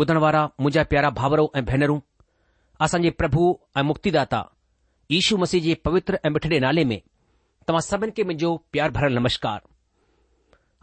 [0.00, 1.98] ॿुधण वारा मुंहिंजा प्यारा भाउरो ऐं भेनरूं
[2.84, 3.44] असांजे प्रभु
[3.78, 4.40] ऐं मुक्तिदाता
[5.18, 7.00] ईशू मसीह जे पवित्र ऐं मिठड़े नाले में
[7.68, 9.60] तव्हां सभिनि खे मुंहिंजो प्यार भरियलु नमस्कार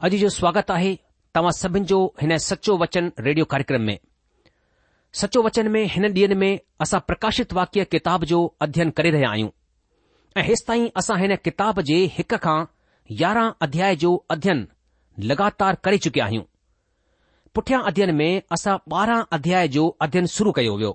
[0.08, 0.92] अॼु जो स्वागत आहे
[1.38, 3.98] तव्हां सभिनि जो हिन सचो वचन रेडियो कार्यक्रम में
[5.22, 6.52] सचो वचन में हिन ॾींह में
[6.88, 9.54] असां प्रकाशित वाक्य किताब जो अध्ययन करे रहिया आहियूं
[10.40, 12.58] ऐं हेसि ताईं असां हिन किताब जे हिक खां
[13.24, 14.68] यारहां अध्याय जो अध्ययन
[15.32, 16.44] लॻातार करे चुकिया आहियूं
[17.56, 20.92] पुठियां अध्ययन में असां ॿारहं अध्याय जो अध्ययन शुरू कयो वियो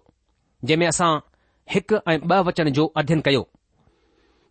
[0.64, 1.10] जंहिंमें असां
[1.74, 3.42] हिकु ऐं ब॒ वचन जो अध्ययन कयो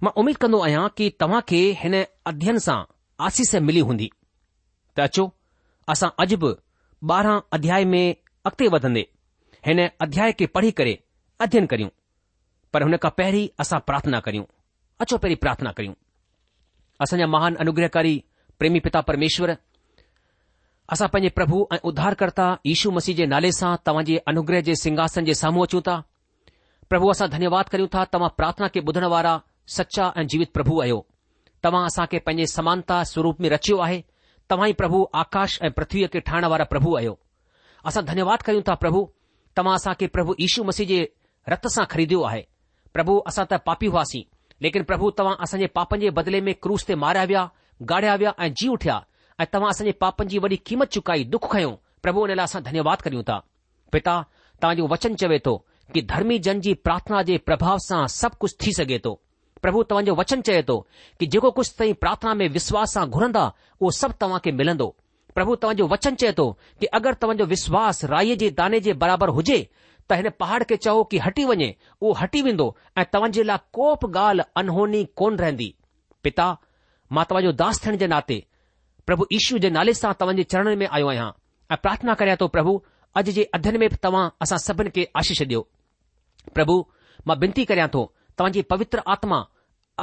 [0.04, 1.96] मां उमीद कंदो आहियां कि तव्हां खे हिन
[2.32, 2.78] अध्ययन सां
[3.28, 4.10] आसीस मिली हूंदी
[4.98, 5.26] त अचो
[5.96, 6.52] असां अॼु बि
[7.16, 8.02] ॿारहं अध्याय में
[8.52, 9.06] अॻिते वधंदे
[9.68, 10.94] हिन अध्याय खे पढ़ी करे
[11.48, 11.90] अध्ययन करियूं
[12.74, 14.46] पर हुन खां पहिरीं असां प्रार्थना करियूं
[15.06, 15.96] अचो पहिरीं प्रार्थना करियूं
[17.08, 18.16] असांजा महान अनुग्रहकारी
[18.60, 19.58] प्रेमी पिता परमेश्वर
[20.94, 25.34] असां पंहिंजे प्रभु ऐं उद्धारक्ता यशु मसीह जे नाले सां तव्हांजे अनुग्रह जे सिंघासन जे
[25.40, 25.98] साम्हूं अचूं था
[26.90, 29.34] प्रभु असां धन्यवाद करियूं था तव्हां प्रार्थना के बुधण वारा
[29.78, 31.06] सच्चा ऐं जीवित प्रभु आहियो
[31.64, 34.02] तव्हां असांखे पंहिंजे समानता स्वरूप में रचियो आहे
[34.50, 37.14] तव्हां ई प्रभु आकाश ऐं पृथ्वीअ खे ठाहिण वारा प्रभु आहियो
[37.92, 39.04] असां धन्यवाद करियूं था प्रभु
[39.60, 41.00] तव्हां असांखे प्रभु यीशू मसीह जे
[41.54, 42.42] रत सां ख़रीदियो आहे
[42.98, 44.24] प्रभु असां त पापी हुआसीं
[44.68, 47.50] लेकिन प्रभु तव्हां असांजे पापनि जे बदिले में क्रूस ते मारिया विया
[47.94, 48.98] गाड़िया विया ऐं जीउ उठिया
[49.42, 51.70] ऐं तव्हां असांजे पापनि जी वॾी क़ीमत चुकाई दुख खयो
[52.04, 53.38] प्रभु हुन लाइ असां धन्यवाद करियूं था
[53.94, 54.14] पिता
[54.62, 55.54] तव्हांजो वचन चवे थो
[55.94, 59.14] कि धर्मी जन जी प्रार्थना जे प्रभाव सां सभु कुझु थी सघे थो
[59.64, 60.76] प्रभु तव्हांजो वचन चए थो
[61.20, 63.46] कि जेको कुझु ताईं प्रार्थना में विश्वास सां घुरंदा
[63.80, 64.90] उहो सभु तव्हां खे मिलंदो
[65.38, 66.48] प्रभु तव्हांजो वचन चए थो
[66.80, 69.60] कि अगरि तव्हांजो विश्वास राईअ जे दाने जे बराबरि हुजे
[70.10, 72.68] त हिन पहाड़ खे चओ कि हटी वञे उहो हटी वेंदो
[73.00, 75.74] ऐं तव्हांजे लाइ को बि ॻाल्हि अनहोनी कोन रहंदी
[76.28, 76.52] पिता
[77.18, 78.40] मां तव्हांजो दास थियण जे नाते
[79.10, 81.32] પ્રભુ ઇશ્યુ દે નાલે સા તવંજે ચરણમે આયો આહા
[81.74, 82.74] આ પ્રાર્થના કરયા તો પ્રભુ
[83.18, 85.64] અજ જે અધ્યયન મે તમા આસા સબન કે આશીષ દયો
[86.56, 86.76] પ્રભુ
[87.28, 88.02] માં બંતી કરયા તો
[88.40, 89.44] તંજી પવિત્ર આત્મા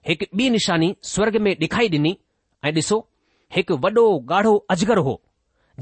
[0.10, 2.14] हिकु ॿी निशानी स्वर्ग में ॾेखाई ॾिनी
[2.66, 3.00] ऐ ॾिसो
[3.58, 5.16] हिकु वॾो गाढ़ो अजगर हो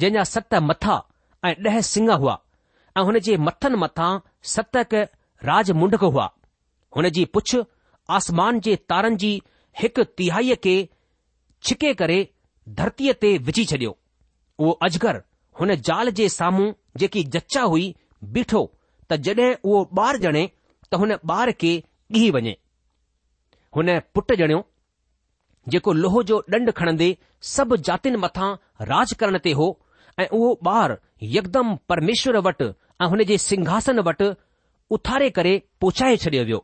[0.03, 0.95] जंहिं सत मथा
[1.49, 2.35] ऐं ॾह सिंह हुआ
[2.97, 4.11] ऐं हुन जे मथनि मथां
[4.55, 6.27] सत काज मुंडक हुआ
[6.97, 7.55] हुन जी पुछ
[8.19, 9.31] आसमान जे तारनि जी
[9.83, 10.75] हिकु तिहाईअ खे
[11.67, 12.21] छिके करे
[12.79, 13.93] धरतीअ ते विझी छडि॒यो
[14.63, 15.19] उहो अजगर
[15.59, 16.71] हुन जाल जे साम्हूं
[17.01, 17.85] जेकी जचा हुई
[18.35, 18.61] बीठो
[19.11, 19.39] त जड॒
[19.71, 20.43] उहो ॿार ॼणे
[20.93, 21.71] त हुन ॿार खे
[22.17, 22.53] ॻीह वञे
[23.77, 24.61] हुन पुट ॼणियो
[25.75, 27.09] जेको लोह जो ॾंड खणंदे
[27.55, 28.49] सभु जातियुनि मथां
[28.91, 29.67] राज करण ते हो
[30.23, 30.95] ऐं उहो ॿार
[31.37, 32.69] यकदमि परमेश्वर वटि
[33.03, 34.29] ऐं हुन जे सिंघासन वटि
[34.97, 35.53] उथारे करे
[35.83, 36.63] पहुचाए छडि॒यो वियो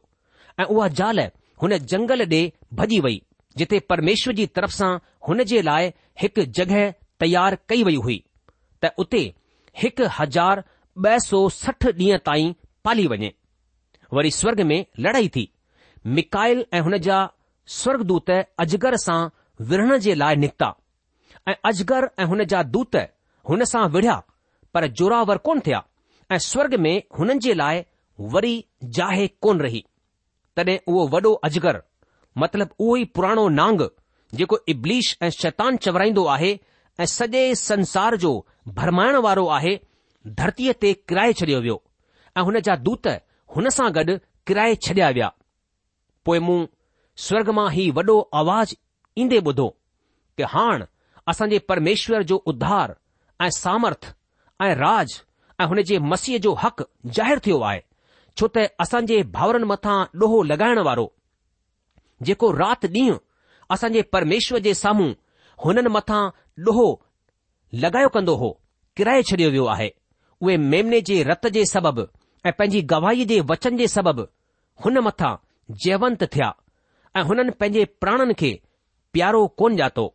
[0.60, 1.20] ऐं उहा ज़ाल
[1.62, 2.42] हुन जंगल ॾे
[2.82, 3.18] भॼी वई
[3.62, 4.90] जिथे परमेश्वर जी तरफ़ सां
[5.30, 5.92] हुन जे लाइ
[6.24, 6.82] हिकु जॻहि
[7.26, 8.20] तयार कई वई हुई
[8.84, 9.22] त उते
[9.82, 10.64] हिकु हज़ार
[11.06, 12.54] ॿ सौ सठ ॾींहं ताईं
[12.84, 13.28] पाली वञे
[14.14, 15.44] वरी स्वर्ग में लड़ाई थी
[16.18, 17.18] मिकायल ऐं हुन जा
[17.80, 18.30] स्वर्गदूत
[18.64, 19.20] अजगर सां
[19.70, 20.70] विढ़ण जे लाइ निकिता
[21.50, 22.96] ऐं अजगर ऐं हुन जा दूत
[23.50, 24.16] हुन सां विढ़िया
[24.74, 25.84] पर जोरावर कोन थिया
[26.32, 27.84] ऐं स्वर्ग में हुननि जे लाइ
[28.36, 28.56] वरी
[29.00, 29.84] जाहे कोन रही
[30.56, 31.82] तॾहिं उहो वॾो अजगर
[32.44, 33.88] मतिलब उहो ई पुराणो नांग
[34.42, 36.58] जेको इब्लीश ऐं शैतान चवराईंदो आहे
[37.02, 38.32] ऐं सॼे संसार जो
[38.78, 39.76] भरमाइण वारो आहे
[40.40, 41.76] धरतीअ ते किराए छॾियो वियो
[42.38, 43.08] ऐं हुन जा दूत
[43.56, 44.16] हुन सां गॾु
[44.48, 45.30] किराए छॾिया विया
[46.26, 46.58] पोइ मूं
[47.28, 48.74] स्वर्ग मां ई वॾो आवाज़
[49.24, 49.68] ईंदे ॿुधो
[50.38, 50.84] कि हाण
[51.34, 52.96] असांजे परमेश्वर जो उद्धार
[53.42, 54.14] ऐं सामर्थ
[54.68, 55.20] ऐं राज
[55.62, 56.84] ऐं हुन जे मसीह जो हक़
[57.20, 57.82] ज़ाहिरु थियो आहे
[58.38, 61.08] छो त असांजे भाउरनि मथां ॾोहो लॻाइण वारो
[62.28, 63.18] जेको राति ॾींहुं
[63.76, 65.12] असांजे परमेश्वर जे साम्हूं
[65.64, 66.22] हुननि मथां
[66.68, 66.86] ॾोहो
[67.82, 68.48] लॻायो कंदो हो
[68.98, 69.90] किराए छॾियो वियो आहे
[70.44, 72.02] उहे मेमने जे रत जे सबबि
[72.50, 74.26] ऐं पंहिंजी गवाही जे वचन जे सबबु
[74.86, 75.32] हुन मथां
[75.86, 76.50] जयवंत थिया
[77.18, 78.52] ऐं हुननि पंहिंजे प्राणनि खे
[79.14, 80.06] प्यारो कोन ॼातो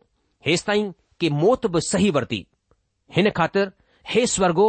[0.47, 0.91] हेसि ताईं
[1.41, 2.39] मौत बि सही वरिती
[3.15, 3.71] हिन ख़ातिर
[4.13, 4.67] हे स्वर्गो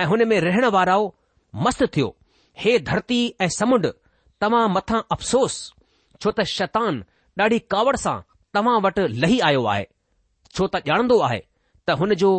[0.00, 1.12] ऐं हुन में रहण वाराओ
[1.66, 2.14] मस्तु थियो
[2.64, 3.86] हे धरती ऐं समुंड
[4.40, 5.56] तव्हां मथां अफ़सोस
[6.22, 7.04] छो त शतान
[7.42, 8.18] ॾाढी कावड़ सां
[8.54, 9.84] तव्हां वटि लही आयो आहे
[10.58, 11.40] छो त ॼाणंदो आहे
[11.86, 12.30] त हुन जो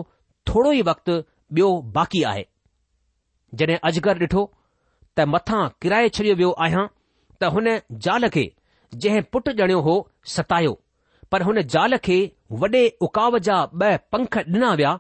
[0.48, 1.14] थोरो ई वक़्तु
[1.58, 1.68] ॿियो
[1.98, 2.44] बाक़ी आहे
[3.60, 4.42] जॾहिं अजगर ॾिठो
[5.16, 6.86] त मथां किराए छॾियो वियो आहियां
[7.40, 7.68] त हुन
[8.06, 8.46] जाल खे
[9.04, 9.96] जंहिं पुटु ॼणियो हो
[10.36, 10.74] सतायो
[11.32, 12.18] पर हुन जाल खे
[12.62, 14.94] वॾे उकाव जा ॿ पंख ॾिना विया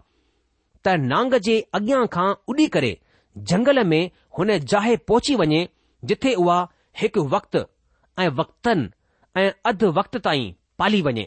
[0.84, 2.92] त नांग जे अॻियां खां उॾी करे
[3.52, 4.04] झंगल में
[4.40, 5.64] हुन जाहे पहुची वञे
[6.12, 6.60] जिथे उहा
[7.02, 7.60] हिकु वक़्तु
[8.24, 8.84] ऐं वक़्तनि
[9.40, 11.26] ऐं अधु वक्त ताईं पाली वञे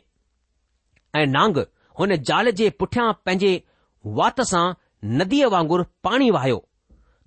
[1.21, 1.57] ऐं नांग
[1.99, 3.53] हुन जाल जे पुठियां पंहिंजे
[4.21, 4.65] वात सां
[5.21, 6.59] नदीअ वांगुरु पाणी वाहियो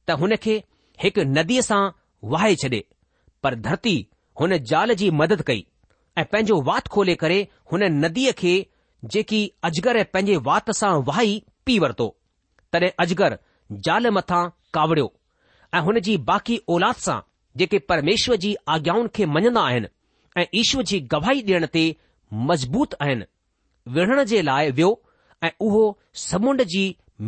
[0.08, 0.54] त हुन खे
[1.06, 1.80] हिकु नदीअ सां
[2.36, 2.80] वाहे छॾे
[3.46, 3.94] पर धरती
[4.42, 5.66] हुन जाल जी मदद कई
[6.22, 7.40] ऐं पंहिंजो वात खोले करे
[7.74, 8.54] हुन नदीअ खे
[9.16, 11.36] जेकी अजगर पंहिंजे वात सां वाही
[11.68, 12.08] पी वरितो
[12.76, 13.38] तॾहिं अजगर
[13.88, 14.42] जाल मथां
[14.78, 15.12] कावड़ियो
[15.74, 17.20] ऐं हुन जी बाक़ी औलाद सां
[17.62, 19.92] जेके परमेश्वर जी आज्ञाउनि खे मञंदा आहिनि
[20.42, 21.84] ऐं ईश्वर जी गवाही ॾियण ते
[22.52, 23.26] मज़बूत आहिनि
[23.88, 25.00] विढ़ण जे लाइ वियो
[25.44, 25.84] ऐं उहो
[26.28, 26.84] समुंड जी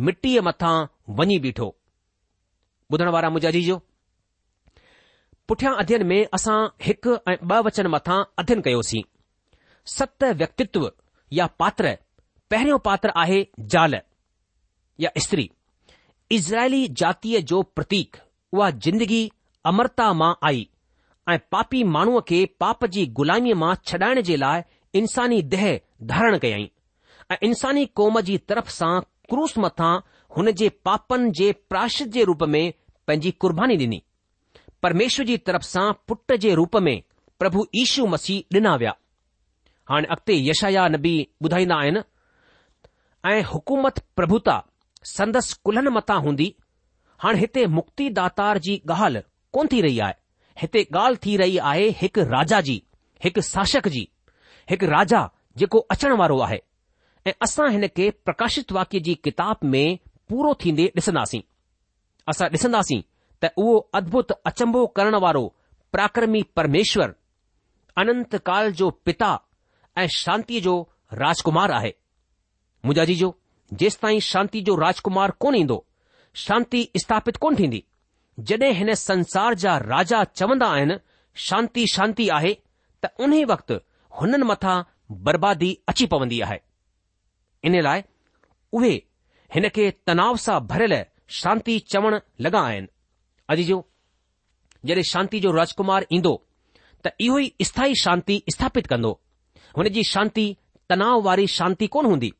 [0.06, 0.74] मिटीअ मथां
[1.18, 1.74] वञी बीठो
[2.92, 3.78] ॿुधण वारा मुंहिंजा
[5.48, 9.02] पुठियां अध्यन में असां हिकु ऐं ॿ वचन मथां अध्यन कयोसीं
[9.96, 10.90] सत व्यक्तित्व
[11.38, 11.94] या पात्र
[12.50, 13.42] पहिरियों पात्र आहे
[13.74, 13.94] ज़ाल
[15.00, 15.50] या स्त्री
[16.32, 18.16] इज़राइली जातीअ जो प्रतीक
[18.52, 19.22] उहा जिंदगी
[19.72, 20.68] अमरता मां आई
[21.30, 24.62] ऐं पापी माण्हूअ खे पाप जी ग़ुलामीअ मां छॾाइण जे लाइ
[25.02, 25.66] इंसानी देह
[26.12, 26.70] धारण कयई
[27.32, 28.98] ऐं इंसानी क़ौम जी तरफ़ सां
[29.30, 29.92] क्रूस मथां
[30.36, 32.62] हुन जे पापनि जे प्राशित जे रूप में
[33.06, 34.00] पंहिंजी कुर्बानी ॾिनी
[34.82, 36.94] परमेश्वर जी तरफ़ सां पुट जे रूप में
[37.38, 38.94] प्रभु ईशू मसीह ॾिना विया
[39.90, 42.02] हाणे अॻिते यशाया नबी ॿुधाईंदा आहिनि
[43.32, 44.56] ऐं हुकूमत प्रभुता
[45.12, 46.48] संदसि कुल्हनि मथां हूंदी
[47.22, 49.22] हाणे हिते मुक्ति दातार जी ॻाल्हि
[49.56, 50.14] कोन थी रही आहे
[50.62, 52.82] हिते ॻाल्हि थी रही आहे हिकु राजा जी
[53.24, 54.06] हिकु शासक जी
[54.70, 56.58] हिकु राजा जेको अचण वारो आहे
[57.26, 59.98] ऐं असां हिन खे प्रकाशित वाक्य जी किताब में
[60.30, 61.40] पूरो थींदे ॾिसंदासीं
[62.28, 63.00] असां ॾिसंदासीं
[63.42, 65.44] त उहो अद्भुत अचंभो करण वारो
[65.92, 67.12] प्राक्रमी परमेश्वर
[68.02, 69.36] अनंत काल जो पिता
[70.02, 70.76] ऐं शांतीअ जो
[71.22, 71.92] राजकुमार आहे
[72.86, 73.34] मुजाजी जो
[73.80, 75.84] जेसि ताईं शांती जो राजकुमार कोन ईंदो
[76.46, 77.82] शांती स्थापित कोन थींदी
[78.48, 80.94] जॾहिं हिन संसार जा राजा चवंदा आहिनि
[81.48, 82.52] शांती शांती आहे
[83.04, 83.74] त उन वक़्तु
[84.20, 84.80] हुननि मथां
[85.10, 86.58] बर्बादी अची पवंदी आहे
[87.64, 88.00] इन लाइ
[88.76, 88.92] उहे
[89.54, 90.96] हिन खे तनाव सां भरियलु
[91.40, 92.86] शांती चवण लगा आहिनि
[93.50, 93.80] अॼु जो
[94.86, 96.34] जॾहिं शांती जो राजकुमार ईंदो
[97.06, 99.10] त इहो ई स्थाई शांती स्थापित कंदो
[99.76, 100.46] हुन जी शांती
[100.90, 102.30] तनाव वारी शांती कोन हूंदी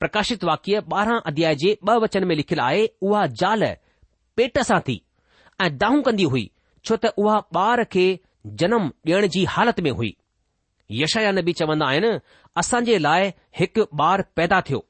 [0.00, 3.64] प्रकाशित वाक्य ॿारहां अध्याय जे वचन में लिखियलु आहे उहा ज़ाल
[4.36, 5.00] पेट सां थी
[5.64, 6.50] ऐं दाहूं कंदी हुई
[6.86, 8.06] छो त उहा ॿार खे
[8.62, 10.14] जनम ॾियण जी हालति में हुई
[11.00, 12.10] यशयानी चवंदा आहिनि
[12.62, 13.28] असां जे लाइ
[13.60, 14.80] हिकु ॿार पैदा थियो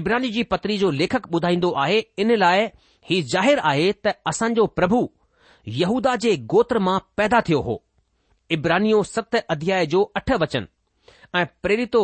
[0.00, 2.66] इब्रानी जी पत्री जो लेखक ॿुधाईंदो आहे इन लाइ
[3.10, 5.00] ही ज़ाहिरु आहे त असांजो प्रभु
[5.80, 7.76] यहूदा जे गोत्र मां पैदा थियो हो
[8.56, 10.66] इब्रानियो सत अध्याय जो अठ वचन
[11.40, 12.02] ऐं प्रेरितो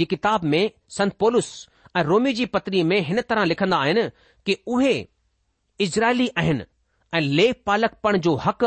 [0.00, 0.62] जी किताब में
[0.96, 1.50] संत पोलुस
[1.98, 4.08] ऐं रोमी जी पत्री में हिन तरह लिखंदा आहिनि
[4.46, 4.96] कि उहे
[5.86, 8.64] इज़राइली ऐं लेह पालक जो हक़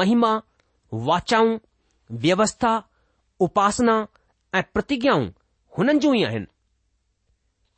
[0.00, 0.30] महिमा
[1.08, 1.56] वाचाऊं
[2.22, 2.76] व्यवस्था
[3.42, 3.94] उपासना
[4.54, 5.26] ऐं प्रतिज्ञाऊं
[5.78, 6.46] हुननि जूं ई आहिनि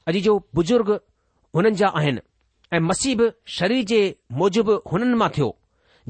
[0.09, 0.91] अॼु जो बुजुर्ग
[1.55, 2.21] हुननि जा आहिनि
[2.77, 3.21] ऐं मसीब
[3.59, 4.01] शरीर जे
[4.41, 5.51] मूजिबि हुननि मां थियो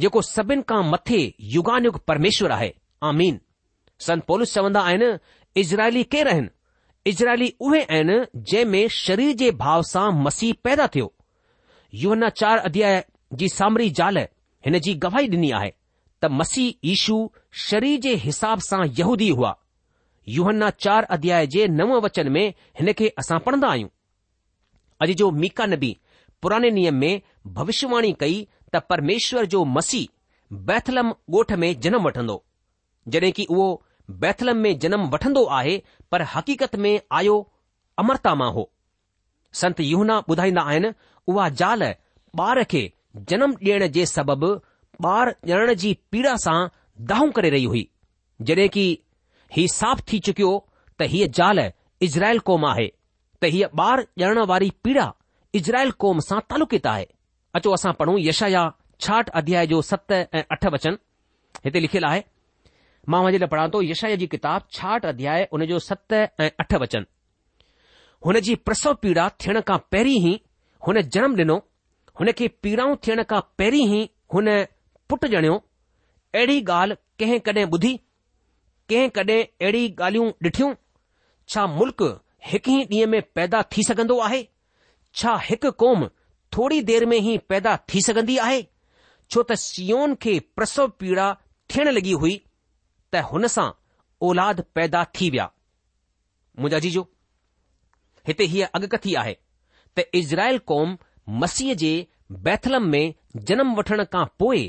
[0.02, 1.20] जेको सभिनि खां मथे
[1.54, 2.72] युगानयुग परमेश्वर आहे
[3.10, 3.40] आमीन
[4.06, 5.12] संत पोलिस चवंदा आहिनि
[5.60, 6.50] इज़राइली केरु आहिनि
[7.10, 11.12] इज़राइली उहे आहिनि जंहिं में शरीर जे भाव सां मसीह पैदा थियो
[12.02, 13.04] युवना चार अध्याय
[13.40, 15.72] जी सामरी ज़ाल हिन जी गवाही ॾिनी आहे
[16.22, 17.16] त मसीह ईशू
[17.68, 19.54] शरीर जे हिसाब सां यहूदी हुआ
[20.36, 22.46] युहन्ना चार अध्याय जे नव वचन में
[22.80, 23.88] हिन खे असां पढ़ंदा आहियूं
[25.04, 25.90] अॼु जो मीका नबी
[26.42, 27.20] पुराने नियम में
[27.60, 28.40] भविष्यवाणी कई
[28.74, 30.14] त परमेश्वर जो मसीह
[30.70, 32.36] बैथलम ॻोठ में जनम वठंदो
[33.14, 33.68] जॾहिं की उहो
[34.24, 35.80] बैथलम में जनम वठंदो आहे
[36.12, 37.36] पर हक़ीक़त में आयो
[38.02, 38.70] अमरता मां हो
[39.60, 40.92] संत युहना ॿुधाईंदा आहिनि
[41.32, 41.82] उहा ज़ाल
[42.46, 42.82] ॿार खे
[43.30, 44.50] जनम ॾियण जे सबबि
[45.06, 46.66] ॿार ॼण जी पीड़ा सां
[47.08, 47.88] दाहूं करे रही हुई
[48.42, 48.86] जॾहिं की
[49.56, 50.52] ही साफ़ थी चुकियो
[51.00, 51.58] त हीअ ज़ाल
[52.02, 52.86] इज़राइल क़ौम आहे
[53.42, 55.06] त हीअ ॿार ॼण वारी पीड़ा
[55.54, 57.06] इज़राइल क़ौम सां तालुकित आहे
[57.56, 58.62] अचो असां पढ़ूं यशया
[59.06, 60.96] छाठ अध्याय जो सत ऐं अठ वचन
[61.64, 62.22] हिते लिखियलु आहे
[63.12, 66.74] मां हुन लाइ पढ़ां थो यशया जी किताब छाठ अध्याय हुन जो सत ऐं अठ
[66.84, 67.06] वचन
[68.26, 70.34] हुन जी प्रसव पीड़ा थियण खां पहिरीं ई
[70.88, 71.56] हुन जनम ॾिनो
[72.20, 74.02] हुन खे पीड़ाऊं थियण खां पहिरीं ई
[74.34, 74.48] हुन
[75.10, 75.54] पुट ॼणियो
[76.36, 77.92] अहिड़ी ॻाल्हि कंहिं कॾहिं ॿुधी
[78.88, 80.72] कंहिं कॾहिं अहिड़ी ॻाल्हियूं ॾिठियूं
[81.52, 82.02] छा मुल्क़
[82.48, 84.40] हिकु ई ॾींहं में पैदा थी सघंदो आहे
[85.20, 86.06] छा हिकु क़ौम
[86.56, 88.60] थोरी देर में ई पैदा थी सघंदी आहे
[89.30, 91.26] छो त सीओन खे प्रसव पीड़ा
[91.74, 93.68] थियण लॻी हुई त हुन सां
[94.28, 95.46] औलाद पैदा थी विया
[96.58, 97.04] मुंहिंजा जीजो
[98.30, 100.96] हिते हीअ अॻकथी आहे त इज़राइल कौम
[101.44, 101.92] मसीह जे
[102.50, 103.02] बैथलम में
[103.52, 104.62] जनम वठण खां पोइ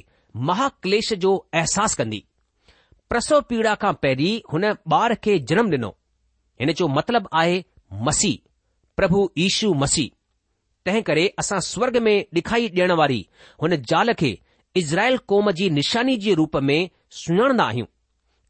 [0.48, 2.20] महाक्लेश क्लेश जो अहसासु कंदी
[3.10, 4.64] प्रसव पीड़ा खां पहिरीं हुन
[5.00, 5.90] ॿार खे जनम ॾिनो
[6.62, 7.58] हिन जो मतिलबु आहे
[8.08, 8.36] मसीह
[8.98, 10.10] प्रभु ईशू मसीह
[10.86, 13.26] तंहिं करे असां स्वर्ग में ॾिखाई ॾियण वारी
[13.62, 14.32] हुन ज़ाल खे
[14.84, 16.90] इज़राइल क़ौम जी निशानी जे रूप में
[17.24, 17.86] सुञाणंदा आहियूं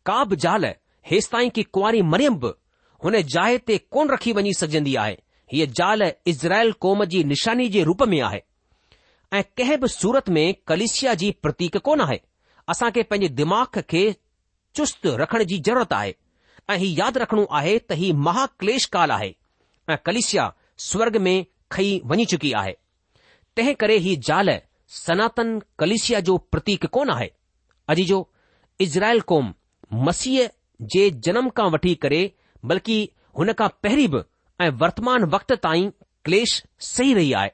[0.05, 0.65] का बि ज़ाल
[1.12, 2.51] हेसिताईं की कुंवारी मरियम बि
[3.03, 5.17] हुन जाइ ते कोन रखी वञी सघजंदी आहे
[5.53, 8.41] हीअ जाल इज़राइल क़ौम जी निशानी जे रूप में आहे
[9.38, 12.19] ऐं कंहिं बि सूरत में कलिशिया जी प्रतीक कोन आहे
[12.69, 14.01] असांखे पंहिंजे दिमाग़ खे
[14.75, 16.13] चुस्त रखण जी ज़रूरत आहे
[16.69, 19.31] ऐं ही यादि रखणो आहे त ही महाक्लेश काल आहे
[19.91, 20.51] ऐं कलिशिया
[20.86, 21.36] स्वर्ग में
[21.71, 22.74] खई वञी चुकी आहे
[23.57, 24.50] तंहिं करे ही ज़ाल
[24.98, 27.29] सनातन कलिशिया जो प्रतीक कोन आहे
[27.93, 28.19] अॼु जो
[28.88, 29.53] इज़रायल कौम
[30.07, 30.48] मसीह
[30.93, 32.21] जे जनम खां वठी करे
[32.71, 32.98] बल्कि
[33.38, 34.24] हुन खां पहिरीं बि
[34.65, 35.89] ऐं वर्तमान वक़्त ताईं
[36.25, 36.62] क्लेश
[36.93, 37.51] सही रही आहे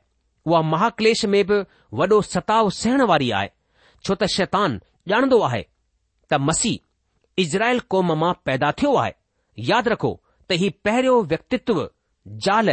[0.48, 1.60] उहा महाक्लेश में बि
[2.00, 3.50] वॾो सताव सहिण वारी आहे
[4.06, 5.62] छो त शैतान ॼाणंदो आहे
[6.32, 9.12] त मसीह इज़रायल क़ौम मां पैदा थियो आहे
[9.70, 10.12] यादि रखो
[10.50, 11.80] त हीउ पहिरियों व्यक्तित्व
[12.46, 12.70] ज़ाल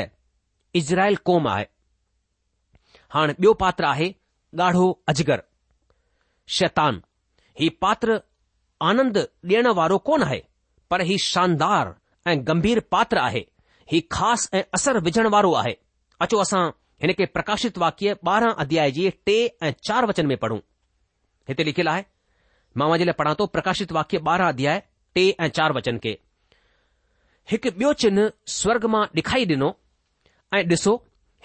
[0.81, 1.67] इज़रायल क़ौम आहे
[3.15, 4.11] हाणे ॿियो पात्र आहे
[4.61, 5.43] ॻाढ़ो अजगर
[6.59, 7.03] शैतान
[7.61, 8.21] ही पात्र
[8.91, 10.43] आनंद ॾियणु वारो कोन आहे
[10.91, 11.95] पर हीउ शानदार
[12.31, 13.45] ऐं गंभीर पात्र आहे
[13.93, 15.75] ही ख़ासि ऐं असर विझणु वारो आहे
[16.25, 16.65] अचो असां
[17.03, 19.33] हिन खे प्रकाशित वाक्य ॿारहं अध्याय जे टे
[19.67, 20.59] ऐं चार वचन में पढ़ूं
[21.49, 22.05] हिते लिखियलु आहे
[22.79, 24.79] मां वञे लाइ पढ़ा थो प्रकाशित वाक्य ॿारहं अध्याय
[25.15, 26.13] टे ऐं चार वचन खे
[27.51, 29.71] हिकु ॿियो चिन्ह स्वर्ग मां ॾिखाई ॾिनो
[30.59, 30.95] ऐं ॾिसो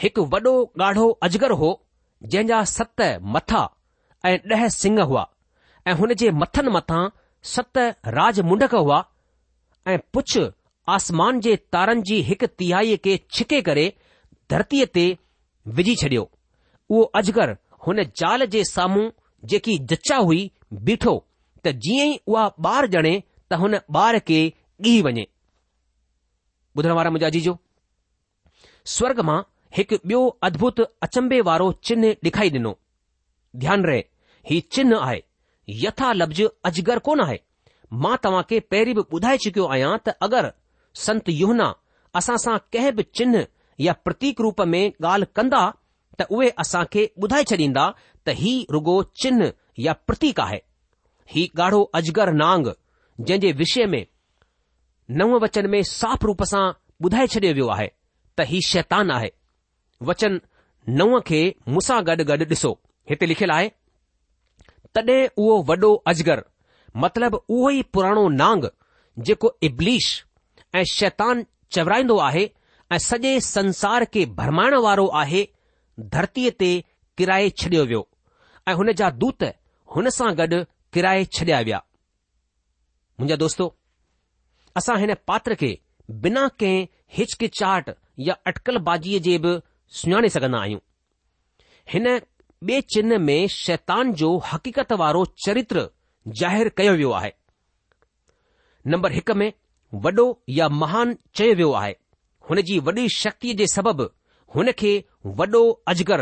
[0.03, 0.53] हिकु वॾो
[0.85, 1.71] ॻाढ़ो अजगर हो
[2.31, 3.01] जंहिंजा सत
[3.35, 3.63] मथा
[4.25, 5.25] ऐं ॾह सिंह हुआ
[5.87, 7.03] ऐं हुन जे मथनि मथां
[7.57, 7.81] सत
[8.21, 9.03] राज मुंडक हुआ
[9.91, 10.37] ऐं पुछ
[10.99, 13.87] आसमान जे तारनि जी हिकु तियाई खे छिके करे
[14.51, 15.07] धरतीअ ते
[15.75, 16.21] विझी छॾियो
[16.89, 17.55] उहो अजगर
[17.87, 19.09] हुन जाल जे साम्हूं
[19.53, 20.41] जेकी जचा हुई
[20.87, 21.13] बीठो
[21.65, 23.11] त जीअं ई उहा ॿार ॼणे
[23.51, 24.39] त हुन ॿार खे
[24.85, 25.25] ॻीह वञे
[26.77, 27.55] ॿुधण वारा मुंहिंजाजी जो
[28.95, 29.39] स्वर्ग मां
[29.77, 32.73] हिकु ॿियो अद्भुत अचंभे वारो चिह ॾेखारी ॾिनो
[33.63, 34.01] ध्यानु रहे
[34.49, 35.19] ही चिन आहे
[35.83, 37.37] यथा लफ़्ज़ अजगर कोन आहे
[38.03, 40.55] मां तव्हांखे पहिरीं बि ॿुधाए चुकियो आहियां त अगरि
[41.05, 41.69] संत युना
[42.21, 43.37] असां सां कंहिं बि चिह
[43.79, 45.61] या प्रतीक रूप में ॻाल्हि कंदा
[46.19, 47.85] त उहे असां खे ॿुधाए छॾींदा
[48.27, 49.51] त ही रुगो चिन्ह
[49.85, 50.57] या प्रतीक आहे
[51.33, 52.65] ही ॻाढ़ो अजगर नांग
[53.19, 54.05] जंहिं जे विषय में
[55.19, 56.65] नव वचन में साफ़ रूप सां
[57.05, 57.87] ॿुधाए छॾियो वियो आहे
[58.37, 59.31] त ही शैतान आहे
[60.09, 60.39] वचन
[60.99, 61.41] नव खे
[61.75, 62.71] मुसां गॾु गॾु ॾिसो
[63.09, 63.69] हिते लिखियलु आहे
[64.95, 66.43] तॾहिं उहो वॾो अजगर
[67.03, 68.63] मतिलब उहो ई पुराणो नांग
[69.27, 70.05] जेको इब्लिश
[70.75, 71.45] ऐं शैतान
[71.77, 72.47] चवराईंदो आहे
[72.93, 75.41] ऐं सॼे संसार खे भरमाइण वारो आहे
[76.13, 76.69] धरतीअ ते
[77.17, 78.03] किराए छॾियो वियो
[78.67, 79.43] ऐं हुन जा दूत
[79.95, 80.59] हुन सां गॾु
[80.97, 81.79] किराए छॾिया विया
[83.19, 83.67] मुंहिंजा दोस्तो
[84.81, 85.71] असां हिन पात्र खे
[86.23, 87.89] बिना कंहिं हिचकिचाहट
[88.27, 89.51] या अटकलबाजीअ जे बि
[89.99, 90.81] सुञाणे सघंदा आहियूं
[91.93, 92.07] हिन
[92.67, 95.87] ॿिए चिन्ह में शैतान जो हक़ीक़त वारो चरित्र
[96.39, 97.31] ज़ाहिरु कयो वियो आहे
[98.93, 99.51] नंबर हिकु में
[100.05, 100.27] वॾो
[100.61, 101.93] या महान चयो वियो आहे
[102.49, 104.05] हुन जी वॾी शक्तीअ जे सबबि
[104.55, 104.91] हुन खे
[105.39, 105.61] वॾो
[105.93, 106.21] अजगर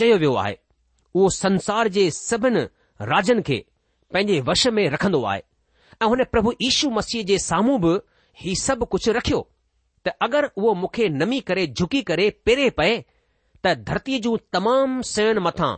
[0.00, 0.54] चयो वियो आहे
[1.14, 2.60] उहो संसार जे सभिनि
[3.10, 3.58] राजनि खे
[4.14, 5.42] पंहिंजे वश में रखंदो आहे
[6.02, 7.92] ऐं हुन प्रभु यीशू मसीह जे साम्हूं बि
[8.44, 9.40] हीउ सभु कुझु रखियो
[10.08, 12.96] त अगरि उहो मूंखे नमी करे झुकी करे पेरे पए
[13.64, 15.70] त धरतीअ जूं तमामु सयुनि मथां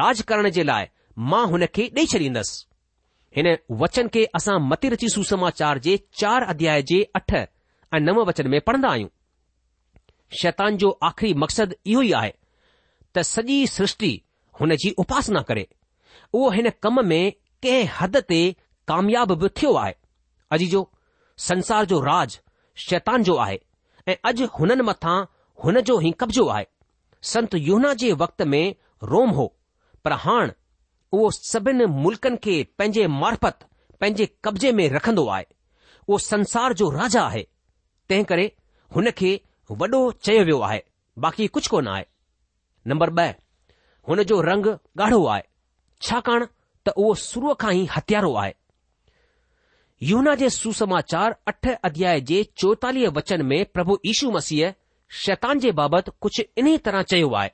[0.00, 0.86] राज करण जे लाइ
[1.32, 2.64] मां हुन खे ॾेई छॾींदसि
[3.36, 8.60] हिन वचन खे असां मतिरची सुसमाचार जे चार अध्याय जे अठ ऐं नव वचन में
[8.68, 9.08] पढ़ंदा आहियूं
[10.40, 12.32] शैतान जो आख़िरी मक़सदु इहो ई आहे
[13.14, 14.10] त सॼी सृष्टि
[14.60, 15.66] हुन जी उपासना करे
[16.34, 17.32] उहो हिन कम में
[17.64, 18.40] कंहिं हद ते
[18.88, 19.92] कामयाब बि थियो आहे
[20.52, 20.90] अॼु जो
[21.48, 22.40] संसार जो राज
[22.88, 23.58] शैतान जो आहे
[24.08, 25.18] ऐं अॼु हुननि मथां
[25.64, 26.64] हुन जो ई कब्ज़ो आहे
[27.26, 28.64] संत योहना जे वक़्त में
[29.02, 29.52] रोम हो
[30.04, 30.38] पर हा
[31.12, 33.58] उहो सभिनी मुल्क़नि खे पंहिंजे मार्फत
[34.00, 35.44] पंहिंजे कब्ज़े में रखंदो आहे
[36.08, 37.46] उहो संसार जो राजा आहे
[38.08, 38.50] तंहिं करे
[38.96, 39.38] हुन खे
[39.70, 40.82] वॾो चयो वियो आहे
[41.18, 42.04] बाक़ी कुझु कोन आहे
[42.90, 43.24] नंबर ब॒
[44.08, 44.66] हुन जो रंग
[45.00, 45.42] ॻाढ़ो आहे
[46.08, 46.46] छाकाणि
[46.86, 48.52] त उहो शुरूअ खां ई हथियारो आहे
[50.10, 54.72] यूना जे सुसमाचार अठ अध्याय जे चोएतालीह वचन में प्रभु यीशू मसीह
[55.24, 57.50] शैतान जे बाबति कुझु इन तरह चयो आहे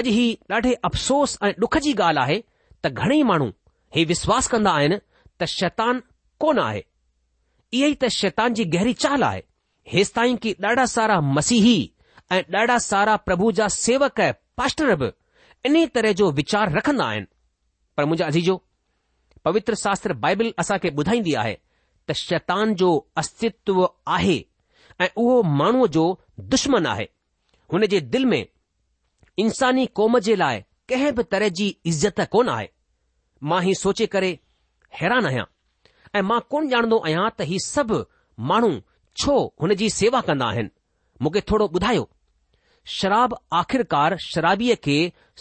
[0.00, 2.40] अॼु ही ॾाढे अफ़सोस ऐं डुख जी ॻाल्हि आहे
[2.84, 3.48] त घणेई माण्हू
[3.96, 4.98] ही विश्वास कंदा आहिनि
[5.40, 6.02] त शैतान
[6.46, 9.42] कोन आहे इहो ई त शैतान जी गहरी चाल आहे
[9.92, 11.66] हेसिताईं की ॾाढा सारा मसीह
[12.34, 15.10] ऐं ॾाढा सारा प्रभु जा सेवक ऐं पास्टर बि
[15.66, 17.26] इन तरह जो वीचार रखंदा आहिनि
[17.96, 18.62] पर मुंहिंजा अजीजो
[19.44, 21.54] पवित्र शास्त्र बाइबल असांखे ॿुधाईंदी आहे
[22.08, 24.38] त शैतान जो अस्तित्व आहे
[25.00, 26.04] ऐं उहो माण्हूअ जो
[26.54, 27.06] दुश्मन आहे
[27.72, 28.44] हुन जे दिल में
[29.44, 32.66] इंसानी क़ौम जे लाइ कंहिं बि तरह जी इज़त कोन आहे
[33.50, 34.38] मां ही सोचे करे
[35.00, 35.44] हैरान आहियां
[36.18, 37.98] ऐं मां कोन ॼाणंदो आहियां त ही सभु
[38.52, 38.72] माण्हू
[39.20, 40.70] छो हुन जी सेवा कंदा आहिनि
[41.22, 42.08] मूंखे थोरो ॿुधायो
[42.94, 44.96] शराब आख़िरकार शराबीअ खे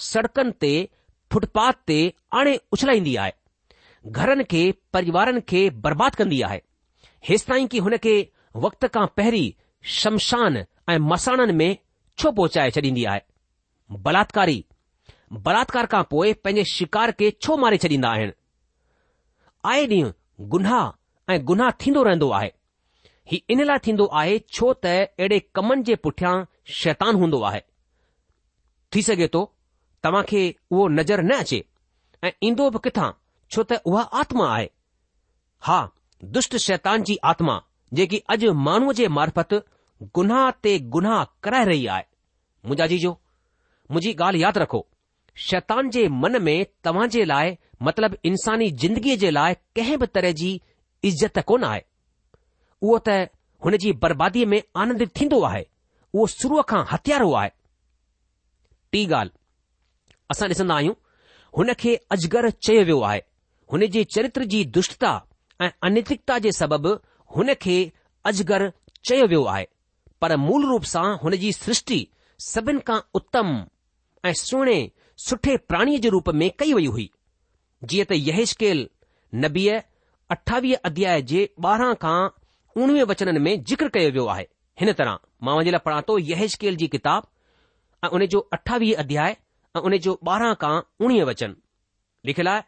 [0.10, 0.72] सड़कनि ते
[1.32, 1.98] फुटपाथ ते
[2.42, 6.62] आणे उछलाईंदी आहे घरनि खे परिवारनि खे बर्बादु कंदी आहे
[7.30, 8.16] हेसि ताईं की हुन खे
[8.66, 9.50] वक़्त खां पहिरीं
[9.98, 11.72] शमशान ऐं मसाणनि में
[12.20, 14.60] छो पहुचाए छॾींदी आहे बलात्कारी
[15.48, 18.34] बलात्कार खां पोइ पंहिंजे शिकार खे छो मारे छॾींदा आहिनि
[19.74, 20.12] आए ॾींहुं
[20.56, 22.52] गुनाह ऐं गुनाह थींदो रहंदो आहे
[23.32, 26.32] ही इन लाइ थींदो आहे छो त अहिड़े कमनि जे पुठियां
[26.80, 27.60] शैतान हूंदो आहे
[28.96, 29.44] थी सघे थो
[30.04, 31.64] तव्हां खे उहो नज़र न अचे
[32.24, 33.08] ऐं ईंदो बि किथां
[33.52, 34.68] छो त उहा आत्मा आहे
[35.68, 35.80] हा
[36.38, 37.56] दुष्ट शैतान जी आत्मा
[38.00, 39.54] जेकी अॼु माण्हूअ जे मार्फत
[40.20, 42.06] गुनाह ते गुनाह कराए रही आहे
[42.66, 43.12] मुंहिंजा जीजो
[43.92, 44.82] मुंहिंजी ॻाल्हि यादि रखो
[45.48, 46.56] शैतान जे मन में
[46.88, 47.56] तव्हां जे लाइ
[47.90, 50.50] मतिलब इंसानी जिंदगीअ जे लाइ कंहिं बि तरह जी
[51.12, 51.82] इज़त कोन आहे
[52.84, 53.30] उहो त
[53.66, 55.66] हुन जी बर्बादीअ में आनंदित थींदो आहे
[56.14, 57.50] उहो शुरूअ खां हथियारो आहे
[58.96, 59.36] टी ॻाल्हि
[60.34, 60.96] असां ॾिसंदा आहियूं
[61.60, 63.22] हुन खे अजगर चयो वियो आहे
[63.72, 65.12] हुन जे चरित्र जी दुष्टता
[65.62, 66.94] ऐं अनैतिकता जे सबबि
[67.38, 67.78] हुन खे
[68.32, 68.68] अजगर
[69.10, 69.66] चयो वियो आहे
[70.24, 72.02] पर मूल रूप सां हुन जी सृष्टि
[72.50, 73.56] सभिनि खां उत्तम
[74.26, 74.78] ऐं सुहिणे
[75.30, 77.10] सुठे प्राणीअ जे रूप में कई वई हुई
[77.92, 78.86] जीअं त यहश केल
[79.48, 79.82] नबीअ
[80.38, 81.42] अठावीह अध्याय जे
[81.72, 82.20] ॿारहं खां
[82.82, 84.46] उणिवीह वचननि में ज़िक्र कयो वियो आहे
[84.82, 87.26] हिन तरह मां वञे लाइ पढ़ा थो यहेशकेल जी किताब
[88.06, 89.32] ऐं उन जो अठावीह अध्याय
[89.78, 90.74] ऐं उन जो ॿारहं खां
[91.06, 91.56] उणिवीह वचन
[92.26, 92.64] लिखियलु आहे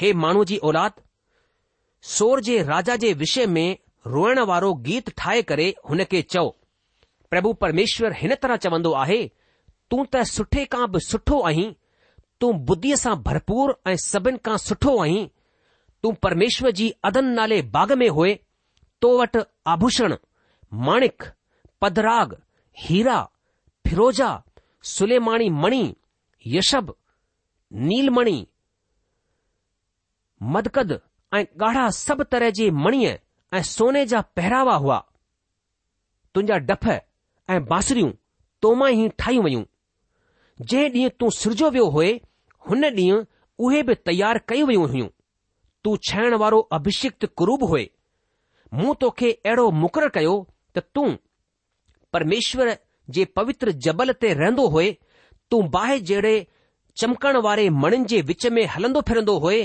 [0.00, 1.00] हे माण्हू जी औलाद
[2.14, 3.68] सोर जे राजा जे विषय में
[4.16, 6.48] रोइण वारो गीत ठाहे करे हुन खे चओ
[7.30, 9.20] प्रभु परमेश्वर हिन तरह चवंदो आहे
[9.90, 11.72] तूं त सुठे खां बि सुठो आहीं
[12.40, 15.26] तूं बुद्धीअ सां भरपूर ऐं सभिनि खां सुठो आहीं
[16.02, 18.38] तूं परमेश्वर जी अदन नाले बाग़ में होए
[19.04, 19.38] तो वटि
[19.70, 20.12] आभूषण
[20.84, 21.24] माणिक
[21.80, 22.32] पदराग
[22.82, 23.16] हीरा
[23.86, 24.28] फिरोजा
[24.96, 25.82] सुलेमाणी मणि
[26.54, 26.92] यशब
[27.88, 28.36] नीलमी
[30.54, 30.92] मदकद
[31.38, 33.12] ऐं ॻाढ़ा सभु तरह जे मणीअ
[33.56, 34.98] ऐं सोने जा पहिरावा हुआ
[36.34, 38.10] तुंहिंजा डफ ऐं बांसुरियूं
[38.62, 39.64] तो ई ठाहियूं वयूं
[40.70, 42.02] जे ॾींहुं तूं सिरिजो वियो हो
[42.70, 43.24] हुन डीं॒हुं
[43.66, 45.08] उहे बि तयार कयूं वयूं हुयूं
[45.84, 47.78] तू छाइण वारो अभिषिक्त कुरूब हो
[48.76, 50.30] मूं तोखे अहिड़ो मुक़ररु कयो
[50.76, 51.08] त तूं
[52.16, 52.70] परमेश्वर
[53.16, 54.86] जे पवित्र जबल ते रहंदो होए
[55.50, 56.32] तूं बाहि जहिड़े
[57.02, 59.60] चमकण वारे मणनि जे विच में हलंदो फिरंदो होए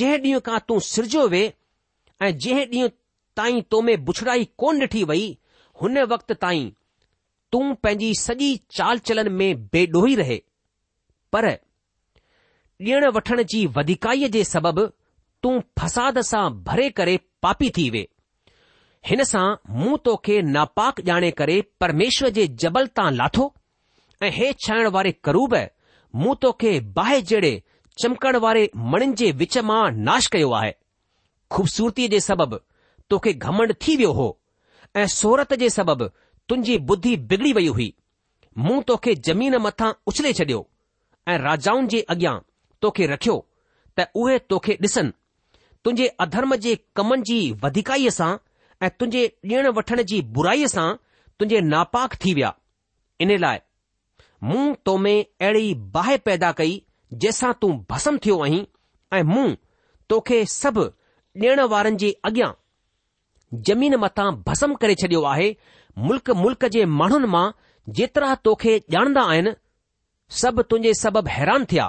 [0.00, 1.42] जंहिं ॾींहुं खां तूं सिरजो वे
[2.22, 2.88] ऐं जंहिं ॾींहुं
[3.40, 5.24] ताईं तो में बुछड़ाई कोन ॾिठी वई
[5.82, 6.70] हुन वक़्त ताईं
[7.52, 10.40] तूं पंहिंजी सॼी चाल चलन में बेडोही रहे
[11.36, 11.50] पर
[12.92, 14.88] ॾिण वठण जी वधिकाईअ जे सबबि
[15.42, 18.08] तूं फ़साद सां भरे करे पापी थी वे
[19.08, 19.42] हिन सां
[19.80, 23.44] मूं तोखे नापाक ॼाणे करे परमेश्वर जे जबल तां लाथो
[24.22, 25.54] ऐं हे छाइण वारे करूब
[26.22, 27.52] मूं तोखे बाहि जहिड़े
[28.02, 30.72] चमकण वारे मणिन जे विच मां नाश कयो आहे
[31.54, 32.56] ख़ूबसूरतीअ जे सबबि
[33.14, 34.26] तोखे घमंड थी वियो हो
[34.96, 36.10] ऐं सोहरत जे सबबि
[36.48, 37.88] तुंहिंजी बुद्धी बिगड़ी वई हुई
[38.66, 40.60] मूं तोखे जमीन मथां उछले छॾियो
[41.28, 42.34] ऐं राजाउनि जे अॻियां
[42.86, 43.38] तोखे रखियो
[43.98, 45.12] त उहे तोखे ॾिसन
[45.82, 48.30] तुंहिंजे अधर्म जे कमनि जी वधिकाईअ सां
[48.82, 50.92] ऐं तुंहिंजे ॾिण वठण जी बुराईअ सां
[51.38, 52.52] तुंहिंजे नापाक थी विया
[53.24, 53.58] इन लाइ
[54.48, 56.76] मूं तो में अहिड़ी बाहि पैदा कई
[57.12, 58.64] जंहिंसां तूं भसम थियो आहीं
[59.18, 59.48] ऐं मूं
[60.12, 60.84] तोखे सभु
[61.46, 62.52] ॾिण वारनि जे अॻियां
[63.70, 65.48] ज़मीन मथां भसम करे छडि॒यो आहे
[66.08, 67.46] मुल्क मुल्क जे माण्हुनि मां
[68.00, 69.52] जेतिरा तोखे ॼाणंदा आहिनि
[70.42, 71.88] सभु तुंहिंजे सबबु हैरान थिया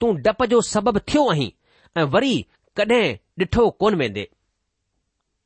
[0.00, 1.50] तूं डप जो सबबु थियो आहीं
[2.00, 2.34] ऐं वरी
[2.76, 3.02] कॾहिं
[3.44, 4.28] ॾिठो कोन वेंदे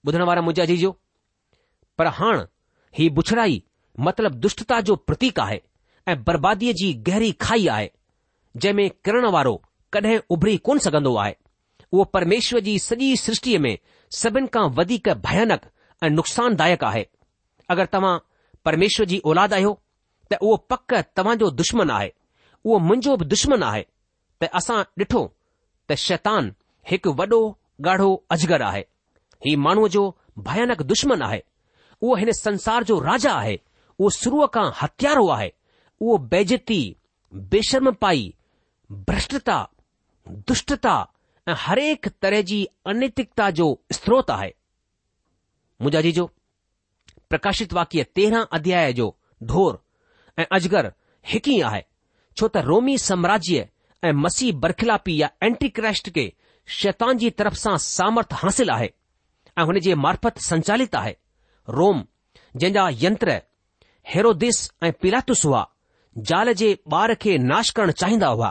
[0.06, 0.90] ॿुधण वारा मुंहिंजा जी जो
[1.98, 2.42] पर हाणे
[2.98, 3.62] ही बुछड़ाई
[4.08, 5.58] मतिलब दुष्टता जो प्रतीक आहे
[6.12, 7.88] ऐं बर्बादीअ जी गहरी खाई आहे
[8.56, 9.54] जंहिं में किरण वारो
[9.92, 11.34] कडहिं उभरी कोन सघंदो आहे
[11.92, 13.76] उहो परमेश्वर जी सॼी सृष्टिअ में
[14.20, 15.66] सभिनि खां वधीक भयानक
[16.04, 17.04] ऐं नुक़सानदायक आहे
[17.74, 18.16] अगरि तव्हां
[18.64, 19.72] परमेश्वर जी औलाद आहियो
[20.32, 22.10] त उहो पक तव्हांजो दुश्मन आहे
[22.64, 23.82] उहो मुंहिंजो बि दुश्मन आहे
[24.42, 25.24] त असां ॾिठो
[25.90, 26.52] त शैतानु
[26.92, 27.40] हिकु वॾो
[27.90, 28.82] ॻाढ़ो अजगर आहे
[29.46, 30.02] ही माण्हूअ जो
[30.46, 31.40] भयानक दुश्मन आहे
[32.00, 33.56] उहो हिन संसार जो राजा आहे
[34.00, 35.50] उहो शुरूअ खां हथियारो आहे
[36.00, 36.80] उहो बेजती
[37.52, 38.32] बेशर्म पाई
[39.08, 39.56] भ्रष्टता
[40.48, 40.94] दुष्टता
[41.48, 43.66] ऐं हरेक तरह जी अनैतिकता जो
[43.98, 44.52] स्त्रोत आहे
[45.82, 46.26] मुंहिंजा जीजो
[47.30, 49.14] प्रकाशित वाक्य तेरहं अध्याय जो
[49.50, 49.80] ढोर
[50.38, 50.90] ऐं अजगर
[51.32, 51.82] हिकु ई आहे
[52.40, 53.68] छो त रोमी साम्राज्य
[54.08, 56.32] ऐं मसीह बरखिलापी या एंटी क्रैस्ट खे
[56.80, 58.90] शैतान जी तरफ़ सां सामर्थ हासिल आहे
[59.58, 61.14] ऐं हुन जे मार्फत संचालित आहे
[61.76, 62.02] रोम
[62.56, 63.38] जंहिंजा यंत्र
[64.14, 65.62] हेरोदिस ऐं पिलातुस हुआ
[66.28, 68.50] ज़ाल जे ॿार खे नाश करणु चाहींदा हुआ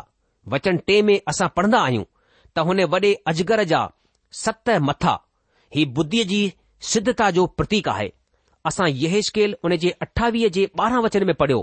[0.53, 2.03] वचन टे में असां पढ़ंदा आहियूं
[2.57, 3.79] त हुन वॾे अजगर जा
[4.43, 5.15] सत मथा
[5.75, 6.39] ही बुद्धीअ जी
[6.91, 8.09] सिद्धता जो प्रतीक आहे
[8.71, 11.61] असां यहेशकेल यह जे अठावीह जे ॿारहं वचन में पढ़ियो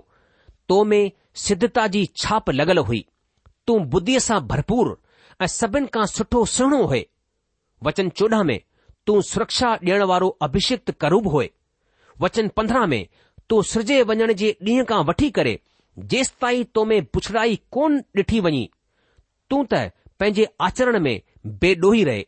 [0.68, 1.02] तो में
[1.46, 3.04] सिद्धता जी छाप लॻल हुई
[3.66, 4.96] तूं बुद्धीअ सां भरपूर
[5.42, 7.04] ऐं सभिनि खां सुठो सुहिणो हुए
[7.88, 8.58] वचन चोॾहं में
[9.06, 11.50] तू सुरक्षा ॾियण वारो अभिषिक्त करूब होए
[12.20, 13.06] वचन पंद्रहं में
[13.50, 15.58] तू सृजे वञण जे ॾींहं खां वठी करे
[16.12, 18.68] जेसि ताईं तोमें पुछड़ाई कोन ॾिठी वञी
[19.50, 19.84] तूं त
[20.20, 21.20] पंहिंजे आचरण में
[21.64, 22.24] बेडोही रहे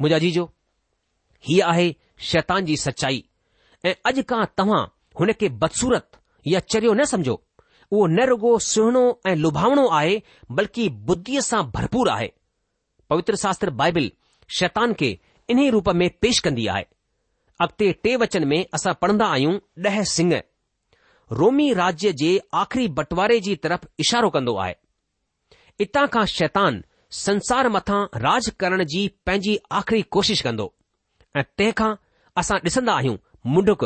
[0.00, 0.44] मुंहिंजा जीजो
[1.48, 1.94] हीअ आहे
[2.30, 3.24] शैतान जी सचाई
[3.88, 4.84] ऐं अॼु खां तव्हां
[5.20, 6.16] हुन खे बदसूरत
[6.54, 7.34] या चरियो न समझो
[7.90, 10.20] उहो न रुगो सुहिणो ऐं लुभावणो आहे
[10.58, 12.30] बल्कि बुद्धीअ सां भरपूर आहे
[13.10, 14.12] पवित्र शास्त्र बाइबिल
[14.58, 15.16] शैतान खे
[15.50, 16.84] इन्ही रूप में पेश कंदी आहे
[17.60, 19.58] अॻिते टे वचन में असां पढ़न्दा आहियूं
[19.90, 20.40] ॾह सिंह
[21.40, 22.30] रोमी राज्य जे
[22.62, 24.74] आख़िरी बंटवारे जी तरफ़ इशारो कंदो आहे
[25.80, 26.82] इतां खां शैतान
[27.20, 30.72] संसार मथां राज करण जी पंहिंजी आख़िरी कोशिश कंदो
[31.36, 31.94] ऐं तंहिंखां
[32.42, 33.16] असां डि॒संदा आहियूं
[33.54, 33.84] मुंडुक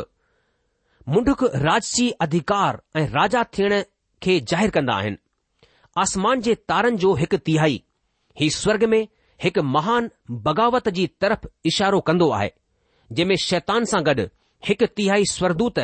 [1.15, 3.81] मुंडुक राजसी अधिकार ऐं राजा थियण
[4.23, 5.17] खे ज़ाहिरु कंदा आहिनि
[6.07, 7.83] आसमान जे तारनि जो हिकु तिहाई
[8.41, 9.03] ही स्वर्ग में
[9.43, 10.11] हिकु महान
[10.47, 12.51] बग़ावत जी तरफ इशारो कंदो आहे
[13.21, 14.25] जें शैतान सां गॾु
[14.67, 15.79] हिकु तिहाई स्वरदूत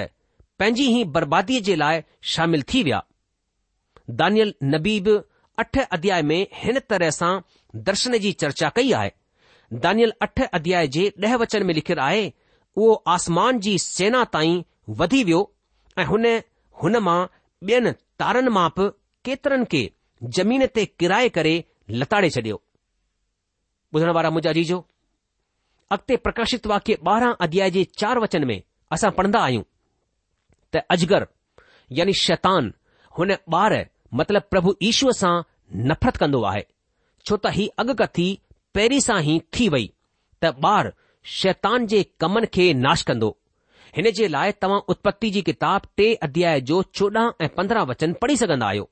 [0.62, 2.02] पंहिंजी ही बर्बादीअ जे लाइ
[2.34, 3.00] शामिल थी विया
[4.20, 5.08] दानियल नबीब
[5.62, 7.32] अठ अध्याय में हिन तरह सां
[7.88, 9.12] दर्शन जी चर्चा कई आहे
[9.86, 12.22] दानियल अठ अध्याय जे ॾह वचन में लिखियलु आहे
[12.82, 14.62] उहो आसमान जी सेना ताईं
[15.02, 15.42] वधी वियो
[15.98, 17.18] ऐं हुन मां
[17.74, 17.92] ॿियनि
[18.22, 18.88] तारनि मां बि
[19.30, 19.82] केतिरनि खे
[20.40, 21.54] ज़मीन ते किराए करे
[22.00, 22.62] लताड़े छडि॒यो
[23.94, 24.74] ॿुधण वारा मुंहिंजा जी
[25.94, 28.60] अॻिते प्रकाशित वाक्य 12 अध्याय जे चार वचन में
[28.92, 29.62] असां पढ़ंदा आहियूं
[30.74, 31.26] त अजगर
[31.98, 32.72] यानी शैतान
[33.18, 33.74] हुन ॿार
[34.20, 35.32] मतिलब प्रभु ईश्व सां
[35.90, 36.64] नफ़रत कंदो आहे
[37.28, 38.28] छो त ही अॻकथी
[38.74, 39.86] पहिरीं सां ई थी वई
[40.42, 40.92] त ॿार
[41.38, 43.30] शैतान जे कमनि खे नाश कंदो
[43.96, 48.36] हिन जे लाइ तव्हां उत्पति जी किताब टे अध्याय जो चोॾहं ऐं पंद्रहं वचन पढ़ी
[48.44, 48.88] सघंदा आहियो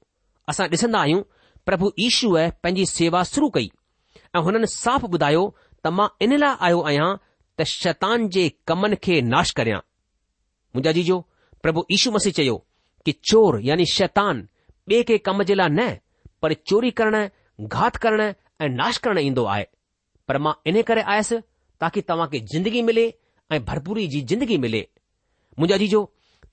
[0.55, 1.23] असां ॾिसंदा आहियूं
[1.71, 3.71] प्रभु ईशूअ पंहिंजी सेवा शुरू कई
[4.35, 5.43] ऐं हुननि साफ़ ॿुधायो
[5.85, 7.09] त मां इन लाइ आयो आहियां
[7.59, 9.79] त शैतान जे कमनि खे नाश करियां
[10.75, 11.19] मुंहिंजा जीजो
[11.63, 12.57] प्रभु यीशू मसीह चयो
[13.05, 14.47] कि चोर यानी शैतान
[14.91, 15.89] ॿिए कंहिं कम जे लाइ न
[16.43, 17.19] पर चोरी करण
[17.77, 19.65] घात करण ऐं नाश करणु ईंदो आहे
[20.29, 21.39] पर मां इन करे आयसि
[21.81, 23.07] ताकी तव्हां खे जिंदगी मिले
[23.53, 24.87] ऐं भरपूरी जी ज़िंदगी मिले
[25.59, 26.03] मुंहिंजा जीजो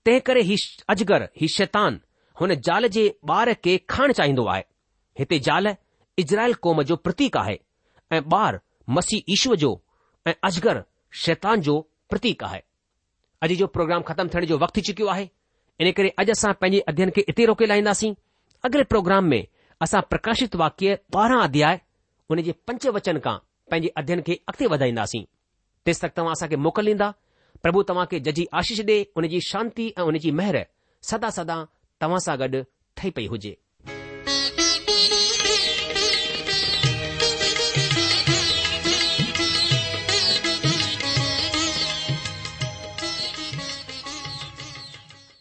[0.05, 0.55] तंहिं करे ही
[0.93, 1.99] अजगर ही शैतान
[2.41, 3.05] हुन ज़ाल जे
[3.39, 4.61] ॿार खे खाइणु चाहींदो आहे
[5.19, 5.75] हिते ज़ाल
[6.19, 7.59] इज़राइल क़ौम जो प्रतीक आहे
[8.11, 8.59] ऐं ॿार
[8.95, 9.79] मसीह ईश्व जो
[10.27, 10.83] ऐं अजगर
[11.25, 12.59] शैतान जो प्रतीक आहे
[13.43, 15.29] अॼु जो प्रोग्राम ख़तमु थियण जो वक़्तु चुकियो आहे
[15.81, 18.13] इन करे अॼु असां पंहिंजे अध्यन खे इते रोके लाहींदासीं
[18.67, 19.43] अॻिले प्रोग्राम में
[19.81, 21.81] असां प्रकाशित वाक्य ॿारहं अध्याय
[22.31, 23.37] उन जे पंच वचन खां
[23.71, 25.23] पंहिंजे अध्यन खे अॻिते वधाईंदासीं
[25.85, 27.11] तेसि तक तव्हां असांखे मोकल ॾींदा
[27.63, 30.57] प्रभु तव्हां खे जजी आशीष डे उनजी शांती ऐं जी मेहर
[31.09, 31.57] सदा सदा
[32.01, 32.63] तव्हां सां गॾु
[32.97, 33.57] ठही पई हुजे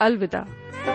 [0.00, 0.89] अलविदा